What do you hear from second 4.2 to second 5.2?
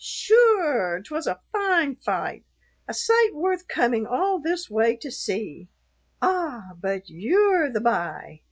this way to